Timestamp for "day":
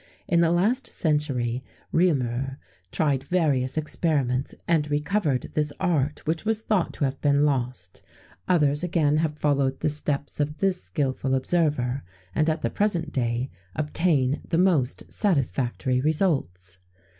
13.13-13.51